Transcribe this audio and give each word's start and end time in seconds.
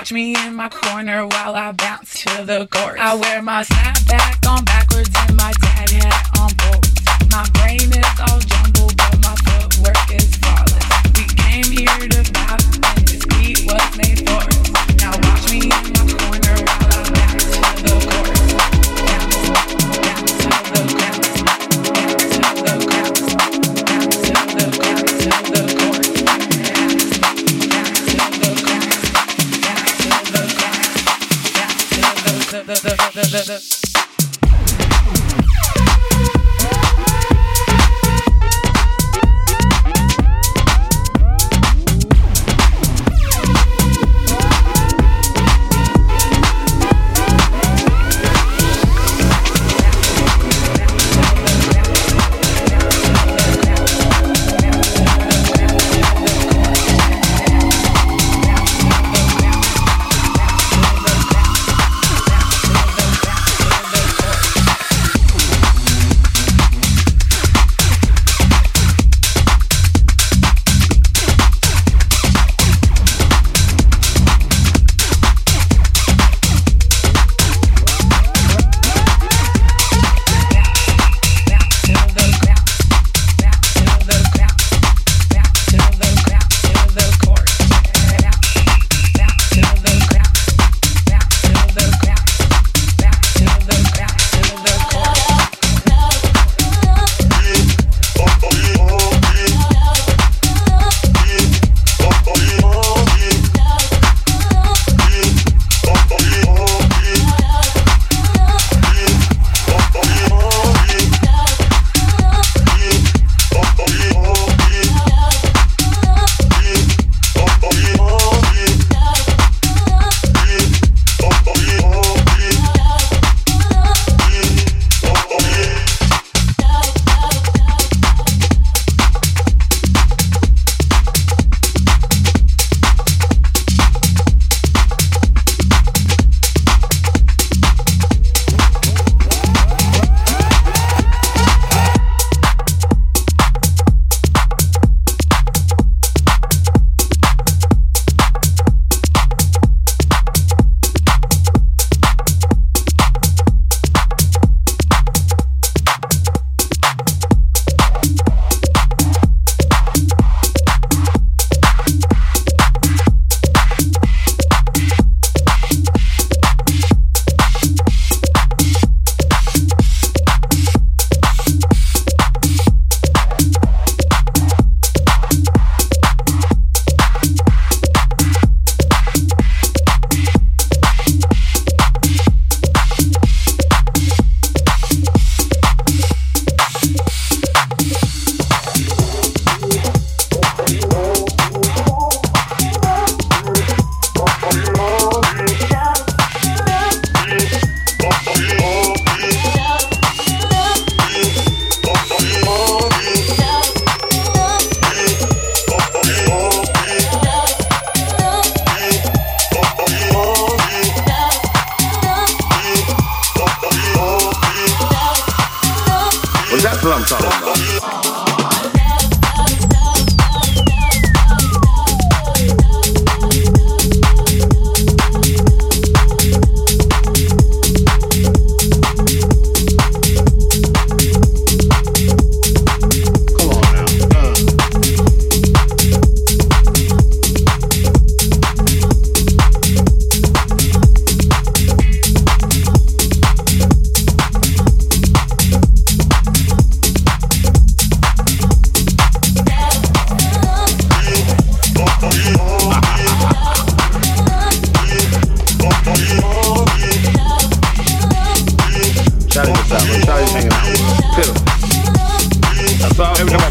Watch 0.00 0.12
me 0.12 0.34
in 0.46 0.54
my 0.54 0.70
corner 0.70 1.26
while 1.26 1.54
I 1.54 1.72
bounce 1.72 2.24
to 2.24 2.42
the 2.42 2.66
chorus. 2.70 2.98
I 2.98 3.16
wear 3.16 3.42
my 3.42 3.62
snapback 3.64 4.48
on 4.48 4.64
back 4.64 4.79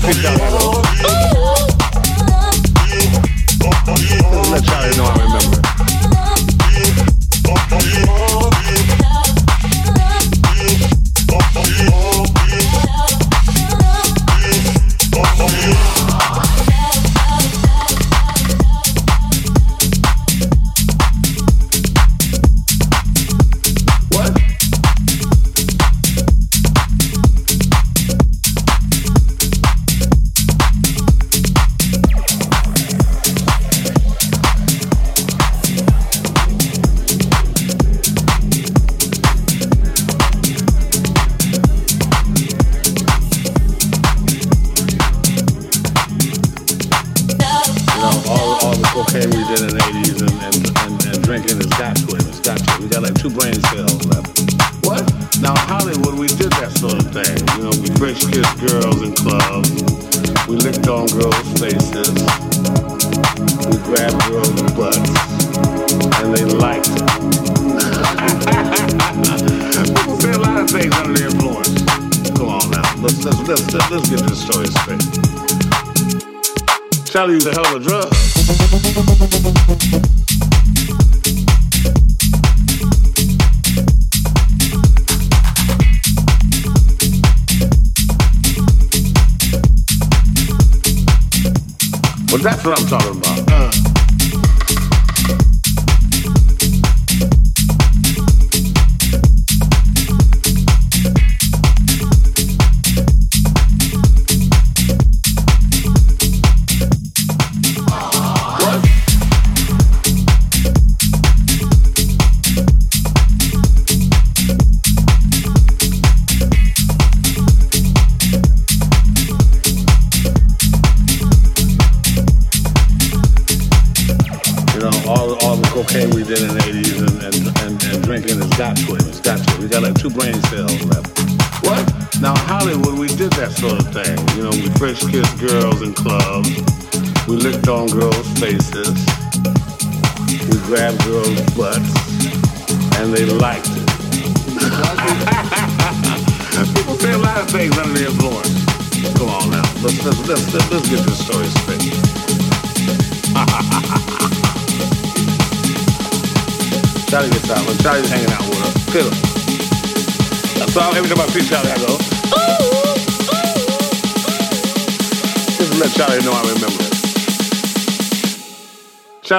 escuchando. 0.09 0.78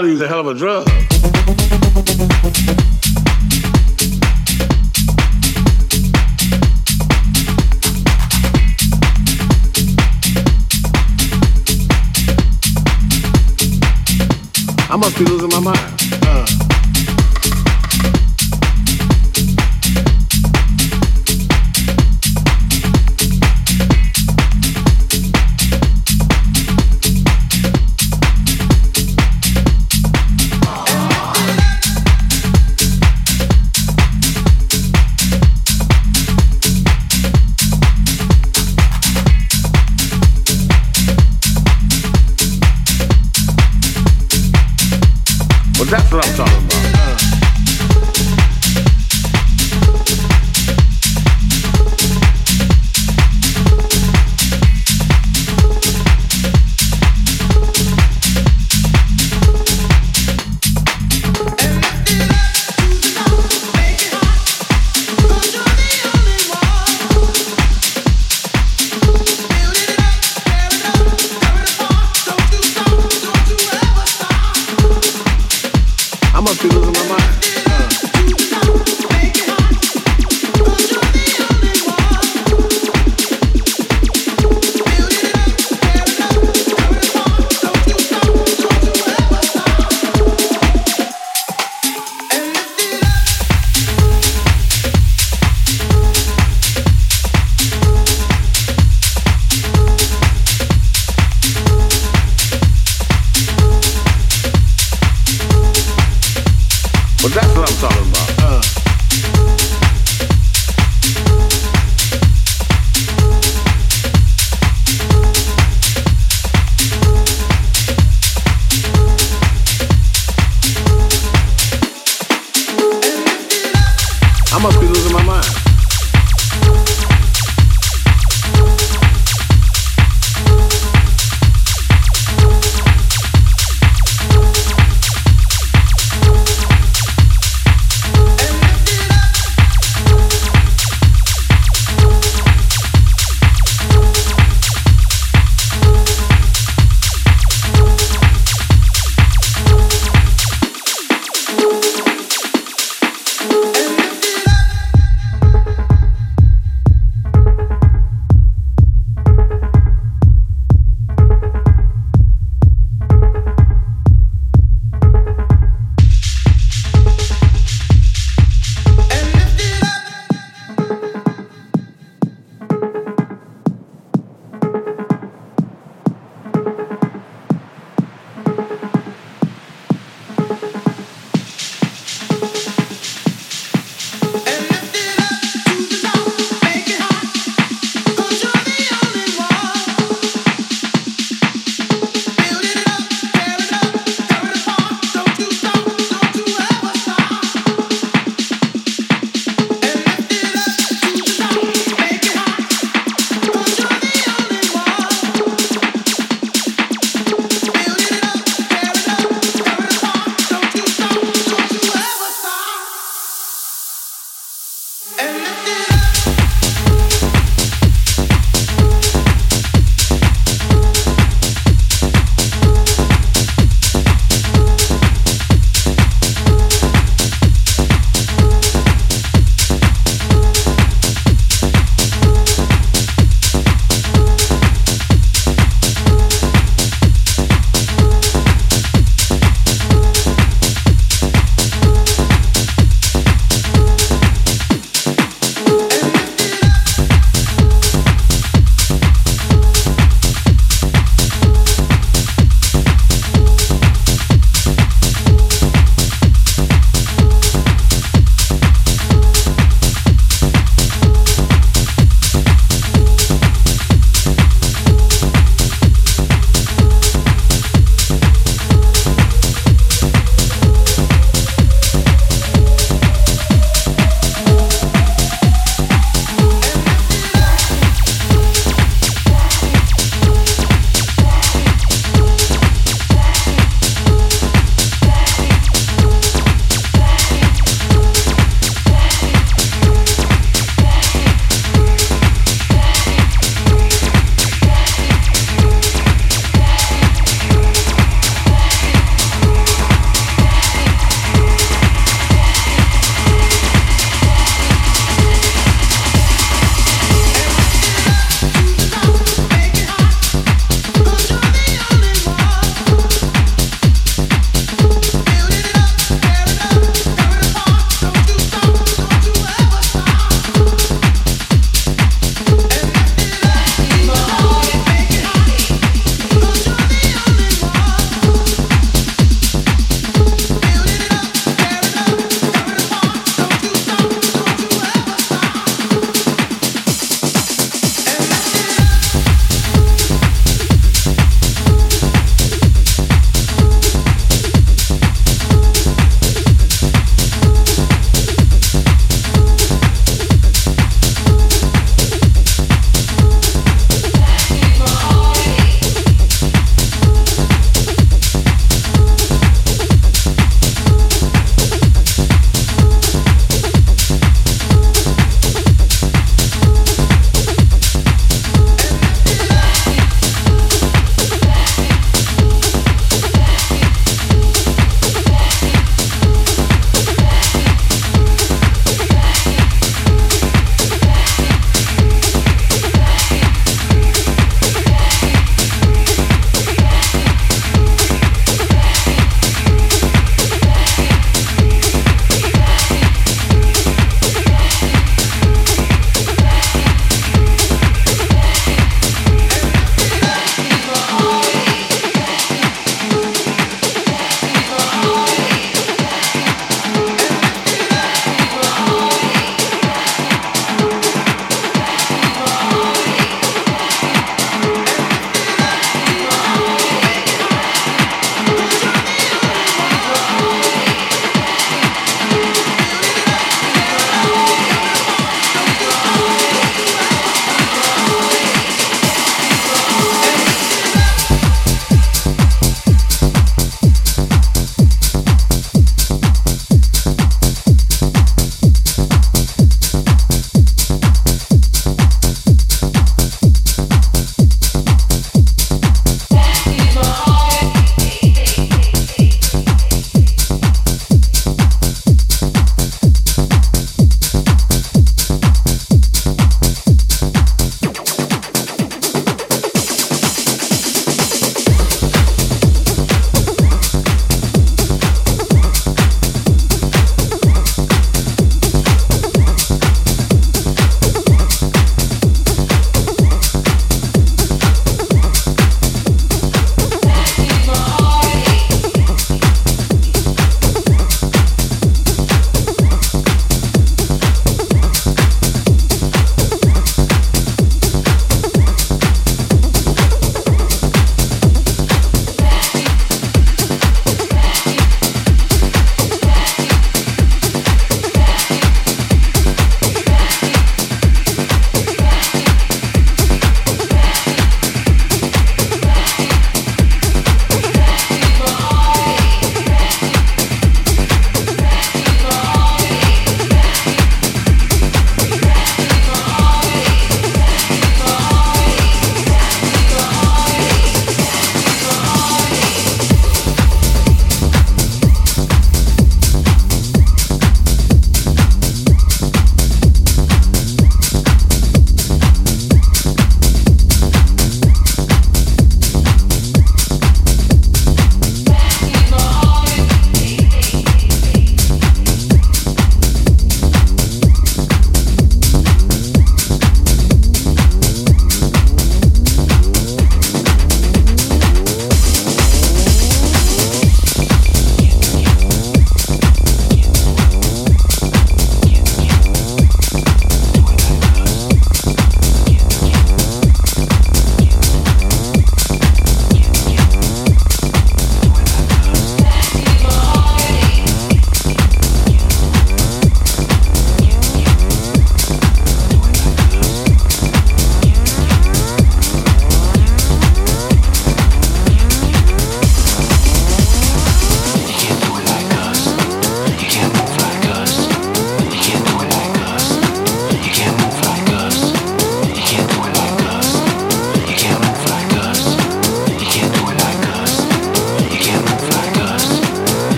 Valley's 0.00 0.20
a 0.20 0.28
hell 0.28 0.38
of 0.38 0.46
a 0.46 0.54
drug. 0.54 0.88
I 14.88 14.96
must 14.96 15.18
be 15.18 15.24
losing 15.24 15.48
my 15.48 15.58
mind. 15.58 15.87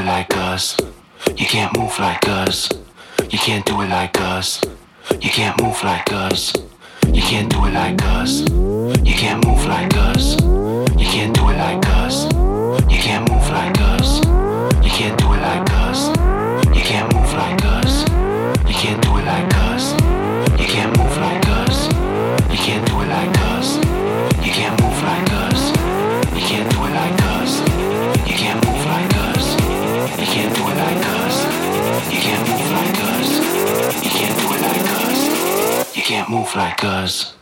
It 0.00 0.06
like 0.06 0.36
us. 0.36 0.76
You 1.36 1.46
can't 1.46 1.76
move 1.76 1.98
like 1.98 2.26
us. 2.28 2.68
You 3.30 3.38
can't 3.38 3.64
do 3.66 3.80
it 3.82 3.88
like 3.88 4.18
us. 4.20 4.60
You 5.20 5.30
can't 5.30 5.60
move 5.62 5.82
like 5.84 6.12
us. 6.12 6.52
You 7.06 7.22
can't 7.22 7.50
do 7.50 7.66
it 7.66 7.72
like 7.72 8.02
us. 8.04 8.40
You 9.08 9.14
can't 9.22 9.44
move 9.46 9.66
like 9.66 9.96
us. 9.96 10.24
You 11.00 11.08
can't 11.14 11.34
do 11.34 11.48
it 11.50 11.56
like 11.56 11.86
us. 12.02 12.24
You 12.92 12.98
can't 13.06 13.28
move 13.30 13.48
like 13.50 13.80
us. 13.80 13.99
Can't 30.30 30.54
do 30.54 30.62
like 30.76 31.06
us. 31.24 31.44
You 32.12 32.20
can't 32.20 32.48
move 32.48 32.70
like 32.70 33.02
us. 33.14 33.30
You 34.04 34.10
can't 34.10 34.36
it 34.54 34.62
like 34.62 34.90
us. 35.02 35.96
You 35.96 36.02
can't 36.02 36.30
move 36.30 36.54
like 36.54 36.84
us. 36.84 37.34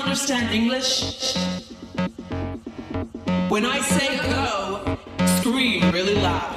understand 0.00 0.54
English? 0.54 1.34
When 3.48 3.64
I 3.66 3.80
say 3.80 4.16
go, 4.18 4.98
scream 5.38 5.90
really 5.90 6.14
loud. 6.14 6.54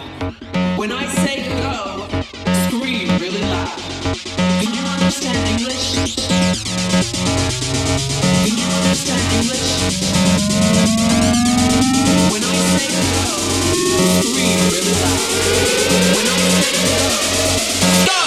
When 0.78 0.92
I 0.92 1.06
say 1.08 1.48
go, 1.62 2.08
scream 2.68 3.08
really 3.20 3.42
loud. 3.42 3.76
Do 4.60 4.66
you 4.76 4.84
understand 4.96 5.38
English? 5.54 5.86
Do 8.44 8.50
you 8.62 8.68
understand 8.80 9.24
English? 9.40 9.70
When 12.32 12.44
I 12.44 12.58
say 12.74 12.88
go, 12.96 13.04
scream 14.22 14.60
really 14.74 14.96
loud. 15.04 15.22
When 16.16 16.28
I 16.28 16.40
say 16.60 16.74
go, 16.88 17.00
go! 18.08 18.25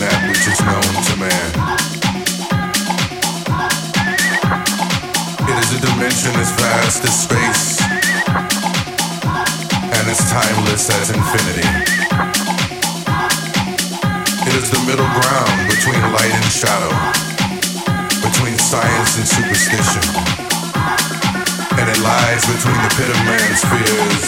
that 0.00 0.20
which 0.28 0.44
is 0.48 0.60
known 0.64 0.92
to 1.04 1.14
man. 1.20 1.50
It 5.44 5.56
is 5.60 5.70
a 5.76 5.80
dimension 5.80 6.32
as 6.40 6.50
vast 6.56 7.04
as 7.04 7.14
space 7.14 7.80
and 9.92 10.04
as 10.08 10.20
timeless 10.32 10.88
as 10.88 11.12
infinity. 11.12 11.68
It 14.48 14.54
is 14.56 14.70
the 14.72 14.82
middle 14.88 15.08
ground 15.20 15.58
between 15.68 16.00
light 16.16 16.32
and 16.32 16.48
shadow, 16.48 16.92
between 18.24 18.56
science 18.56 19.20
and 19.20 19.26
superstition. 19.28 20.04
And 21.76 21.86
it 21.88 22.00
lies 22.00 22.42
between 22.48 22.80
the 22.80 22.92
pit 22.96 23.10
of 23.12 23.20
man's 23.28 23.62
fears, 23.68 24.26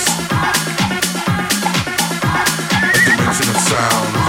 a 2.92 3.00
dimension 3.08 3.48
of 3.48 3.56
sound. 3.56 4.21